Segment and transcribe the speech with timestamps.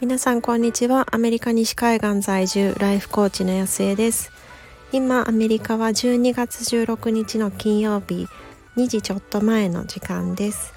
[0.00, 1.06] 皆さんこんにちは。
[1.14, 4.32] アメリカ西海岸在住ライフコーチの安江です。
[4.90, 8.26] 今アメリカは12月16日の金曜日
[8.76, 10.72] 2時ちょっと前の時間です。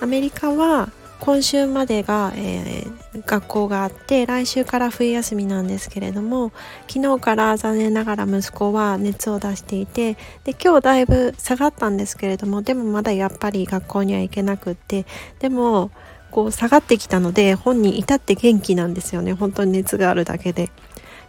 [0.00, 6.52] アメリカは今週までが、えー、学校があって来週から冬休みなんですけれども
[6.88, 15.06] 昨日から残念ながら息子は熱を出していてで今日だいぶ下がったんですけれどもでもまだやっぱり学校には行けなくって
[15.38, 15.90] でも
[16.30, 19.32] こう下がってきたので本人至って元気なんですよね。
[19.32, 20.70] 本当に熱があるだけで。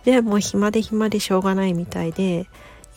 [0.04, 2.48] でもう暇で暇でしょうがないみたいで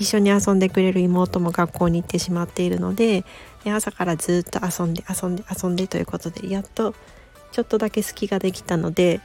[0.00, 3.22] 一緒に遊んでくれる妹も学校に行ってしまっているので
[3.64, 6.95] で朝からずっと遊んで遊んで遊んでということでやっと
[7.52, 9.20] ちょっとだけ隙ができたので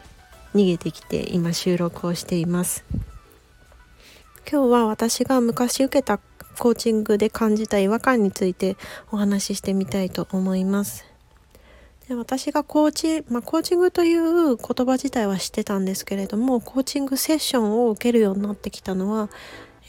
[0.54, 2.84] 逃げてきて今収録をしています。
[4.50, 6.20] 今日は私が昔受けた
[6.60, 8.78] コーチングで感じた違和感について
[9.12, 11.06] お話ししてみたいと思います。
[12.08, 19.30] で私がコーチ、まあ、コーチングという言葉自体は知ってたんですけれどもコーチングセッションを受けるようになってきたのは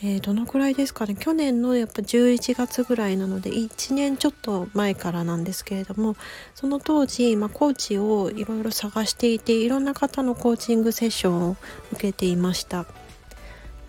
[0.02, 1.14] えー、どのくらいですかね？
[1.14, 6.16] 去年のやっぱ11月ぐらいなので1年ちょっと前からなんですけれども
[6.54, 11.56] その当時、まあ、コーチをいろいろ探していていろんな方のコーチングセッションを
[11.92, 12.84] 受けていました。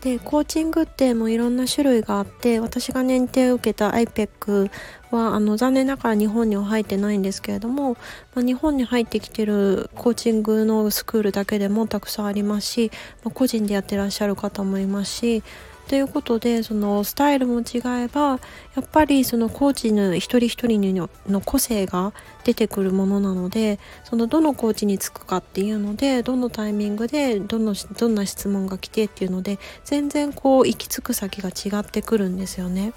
[0.02, 4.70] でコーチングってもいろんな種類があって私が認定を受けた IPEC
[5.10, 7.98] はあの残念ながら日本には入ってないんですけれども、
[8.36, 12.92] まあ、日本に入ってきてるコーチングのスクールだけでもたくさんありますし、
[13.24, 15.44] まあ、個人でやってらっしゃる方もいますし
[15.88, 18.40] ということでそのスタイルも違えば
[18.76, 32.94] やっぱりそのコーチの一人一人のの個性が出てくるものなのでそのどのコーチにつくかっていうのでどのタイミングでどのどんな質問が来てっていうので全然こう行き着く先が違ってくるんですよね。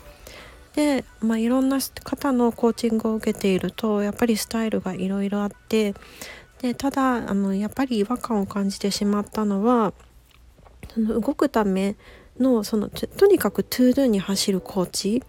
[0.74, 5.94] で、まあ、いろんな方のコーチングを受けているとやっぱりスタイルがいろいろあって
[6.62, 9.92] でただあのやっぱり違和感を感じてしまったのは
[10.92, 11.96] その動くため
[12.38, 15.22] のそのとにかく to do に走るコーチ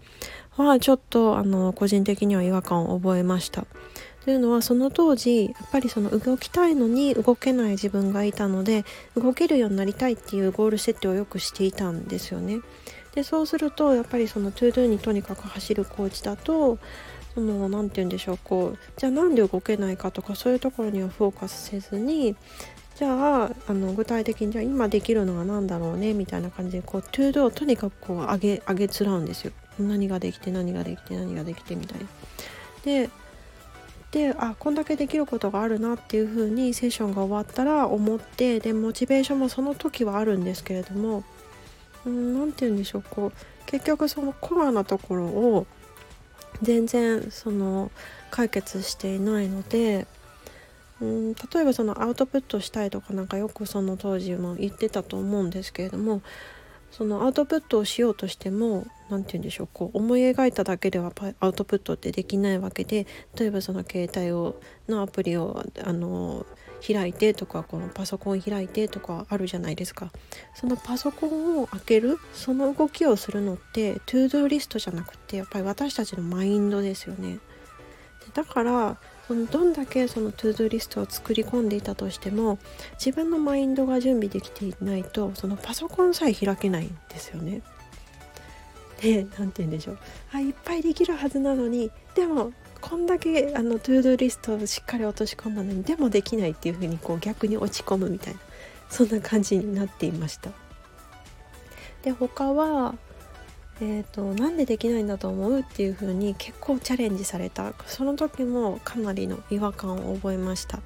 [0.56, 3.66] はちょっとあの個人的には違和感を覚えました。
[4.24, 8.84] というのはその当時やっぱりその動きたいのに動けない自分がいたので
[9.16, 12.60] 動けるようになりたいっていうゴール設定をよくしていたんですよね。
[13.14, 16.78] でそうするとやっぱりその to do にとにかく走るコーチだと
[17.34, 22.36] その何て言うんでしょうこうじゃあなんで動けないかとかそういうところにはフォーカスせずに
[22.96, 32.06] じゃああの具体的にじゃあ今できるのは何だろうねみたいな感じでこう to do をとにかくこう上げ上げつらうんですよ何ができて何ができて何ができてみたいな。
[32.84, 33.10] で
[34.10, 41.24] であこんだけできることがあるなっていう風にセッションが終わったら思ってでモチベーションもその時はあるんですけれども
[42.04, 45.66] 何て言うんでしょうこう結局そのコアなところを
[46.60, 47.90] 全然その
[48.30, 50.06] 解決していないので
[51.02, 56.22] うん例えばそのアウトプットしたいとかなんかよくその当時も言ってたと思うんですけれども
[56.92, 66.46] そのアウトプットをしようとしても何て言うんでしょうこう思い描いただけではアウトプットってできないわけで例えばその携帯をのアプリをあの
[66.86, 70.10] 開いてとかこのパソコン開いてとかあるじゃないですか。
[70.54, 77.38] そのパソコンを開けるその動きをするのって to do リストじゃなくてやっぱり私たちのマインドですよね。
[78.34, 78.98] だから
[79.34, 82.58] のどんだけその to do リストを作り込んでいたとしても
[82.94, 87.62] 自分のマインドが準備できていないとそのパソコンさえ開けないんですよね。
[89.00, 89.98] で何て言うんでしょう
[90.32, 98.40] あいっぱいできるはずなのにでもこんだけあの to do リストをしっかり落とし込んだのにでもできないっていう風にこう逆に落ち込むみたいな
[98.88, 100.50] そんな感じになっていました。
[102.02, 102.94] で他は
[103.84, 107.74] えーと、なんでできないんだと思うっていう風に結構チャレンジされた。
[107.88, 110.78] その時もかなりの違和感を覚えました。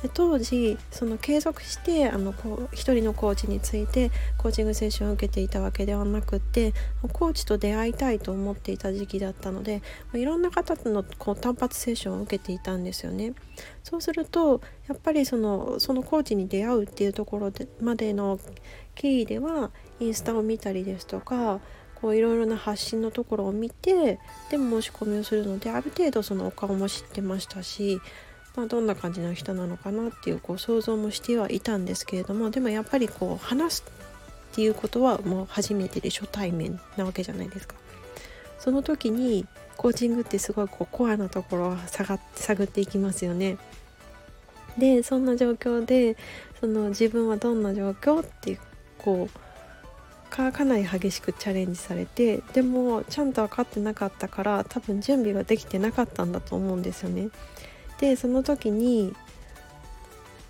[0.00, 6.74] で当時その継続してあのこう一人のコーチについてコーチングセッションを受けていたわけではなくて
[7.12, 9.82] コーチと出会いたいと思っていた時期だったので
[10.12, 13.32] いろんな方とのこう単発セッションを受けていたんですよね。
[13.82, 18.38] そうするとやっぱりそのそのコーチに出会うっていうところでまでの
[18.94, 19.70] 経緯では
[20.00, 21.60] インスタを見たりですとか
[22.04, 24.18] こういろいろな発信のところを見て
[24.50, 27.98] で申し込みをするのである程度そのお顔も知ってましたし、
[28.54, 33.84] まあ、どんな感じの人なのかなっていうこう想像もしてはいたんですけれどもでもやっぱりこう話す
[34.52, 37.74] っていうことはもう初めてで初対面なわけじゃないですか。
[38.58, 39.46] その時に
[39.78, 43.56] コーチングってすごいこうコアなところを探って探っていきますよね。
[44.76, 46.18] でそんな状況で
[46.60, 48.58] その自分はどんな状況って
[48.98, 49.43] こう
[50.30, 57.28] かかなり激しくチャレンジされてでもちゃんと分かってなかったから多分準備ができてなかったんだと思うんですよね。
[58.00, 59.14] でその時に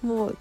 [0.03, 0.37] もう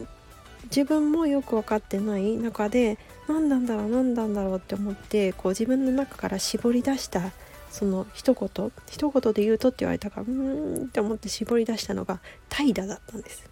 [0.65, 2.97] 自分もよく分かってない中で
[3.27, 7.31] 何なんだろう何なんだろうって思ってこう自分の中から絞り出した
[7.69, 12.19] その一言一言で言うとって言われたからうーんって思って絞り出したのが
[12.49, 13.49] 怠惰だったんです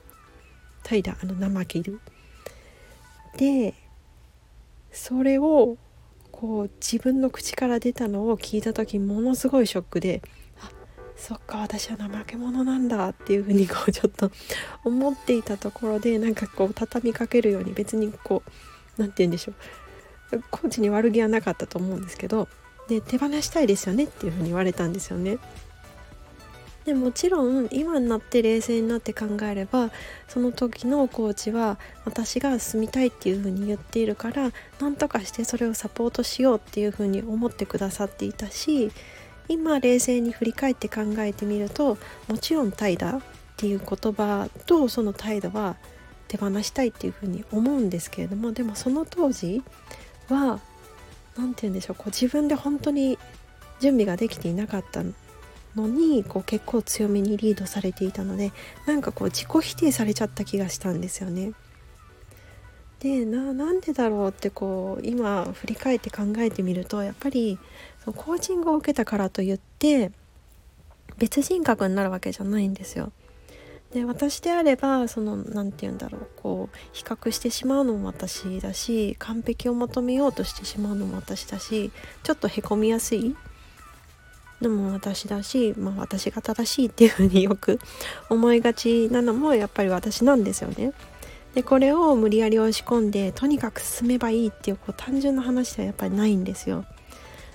[0.84, 2.00] 怠惰あの生切る
[3.38, 3.74] で
[4.92, 5.78] それを
[6.32, 10.22] こう自分の口から出たのを聞いた時ものすごいショックで
[10.62, 10.72] あ
[11.16, 14.32] そっか私は怠け者なんだっていうふうにこうちょっと
[14.84, 18.52] 思っていたところで なんかこう畳みかけるように別にこう
[18.98, 19.54] 何て言うんでしょ
[20.34, 22.48] うコーチに悪気はなかったと思うんですけど
[22.88, 25.38] で手放したいですよねっていうふうに言われたんですよね。
[26.86, 29.92] でもちろん今になって冷静になって考えれば
[30.28, 38.92] その時のコーチは私が住みたいっていうふうに言っているから何とかしてそれをサポートしようっていうふうに思ってくださっていたし
[39.48, 41.98] 今冷静に振り返って考えてみると
[42.28, 43.22] もちろん怠惰っ
[43.58, 45.76] ていう言葉とその態度は
[46.28, 49.62] 手放したいっていうふうに思うんですけれどもでもその当時
[50.30, 50.60] は
[51.38, 53.20] 何て言うんでしょうこう自分で本当に
[53.82, 55.04] 準備ができていなかった
[55.76, 58.52] のにこう結構強めにリードされていたので
[58.86, 61.54] なんかこう自己否定されちゃった気がしたんですよね。
[63.00, 67.58] でなんでだろうってこう今振り返って考えてみるとやっぱり
[68.04, 70.12] そのコーチングを受けたからといって
[71.18, 73.12] 別人格になるわけじゃないんですよ。
[73.92, 81.92] で私であればその何て言うんだろうこう比較してしまうのも私だし完璧を求めようとしてしまうのも私だし
[82.24, 83.36] ちょっとへこみやすい
[84.62, 87.80] のも私だし、まあ、私が正しいっていうふうによく
[88.30, 90.94] 思いがちなのもやっぱり私なんですよね。
[91.56, 96.86] でこれを無理やり押し込んでとにかく進めばいいっていうこう単純な話ではやっぱりないんですよ。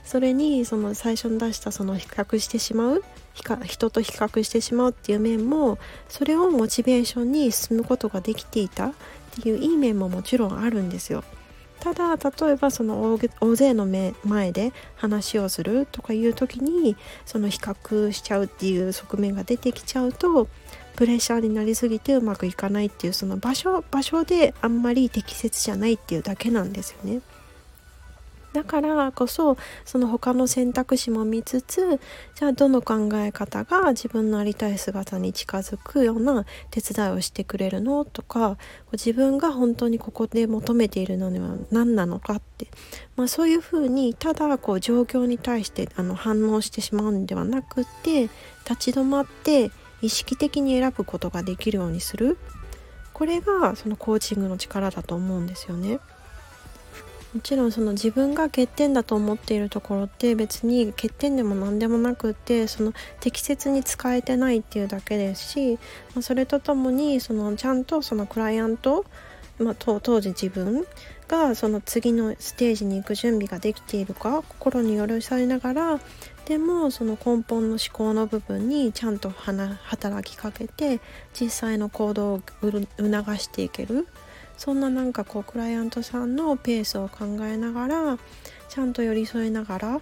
[0.04, 3.02] それにその最初に出したその比較してしまう
[3.64, 8.92] 人と比較してしまうっていう面もそれをモチベーションに進むことができていたっ
[9.42, 11.24] ていういい面ももちろんあるんですよ。
[11.86, 13.86] ただ例えばその大勢の
[14.24, 20.48] 前で話をするとかいう時にその比較しちゃうっていう側面が出てきちゃうと
[20.96, 27.20] プレッシャーになりすぎてうまくいかないっていうその場所場所であんまり適切じゃないっていうだけなんですよね。
[28.56, 32.00] だからこそその他の選択肢も見つつ
[32.34, 38.56] じゃあどの考え方が自分のありたい姿に近づくような手伝いをしてくれるのとか
[38.92, 42.68] 自分が本当にここで求めているのには何なのかって、
[43.14, 48.30] まあ、そういうふうにただこう状況に対してあの反応してしまうんではなくて
[48.66, 49.70] 立ち止まって
[50.00, 52.38] 意識的に選ぶことができるようにする
[53.12, 56.00] これがそのコーチングの力だと思うんですよね。
[57.36, 65.78] もちろんその自分が欠点だと思っているところって別に欠点でも何でもなくってその適切に使えてないっていうだけですし、
[66.14, 69.04] ま、それとともにそのちゃんとそのクライアント、
[69.58, 70.86] まあ、当時自分
[71.28, 76.00] がその次のステージに行く準備ができているか心に寄り添いながら
[76.46, 81.00] でもその根本の思考の部分にちゃんと働きかけて
[81.38, 84.08] 実際の行動を促していける。
[84.56, 88.18] そんななんかこうクライアントさんのペースを考えながら
[88.68, 90.00] ちゃんと寄り添いながら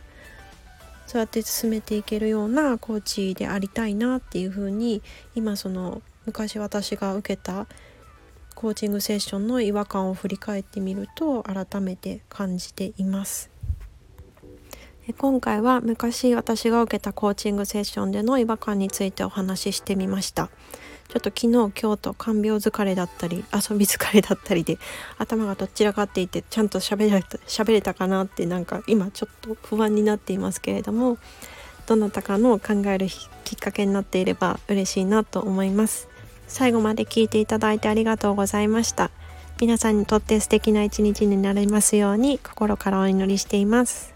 [1.07, 5.03] そうやって進めていけるようなコーチでありたいなっていうふうに
[5.35, 7.67] 今その昔私が受けた
[8.55, 13.51] コーチングセッションの違和感を振り返ってみると改めて感じています。
[15.19, 20.49] 今回は昔私が受けたコーチングセッションでの違和感についてお話ししてみました。
[21.15, 24.79] ちょっと昨日今日と看病疲れだったり遊び疲れだったりで
[25.17, 31.19] 頭がどちらかっていてちゃんと喋れた喋れたかなってなんか今ちょっと不安になっていますけれども
[31.87, 33.07] どなたかの考える
[33.45, 36.09] きっかけになっていれば嬉しいなと思います。
[36.49, 39.11] 最後まで聞いていただいてありがとうございました。
[39.61, 44.14] 皆さんにとって素敵な一日になりますように心からお祈りしています。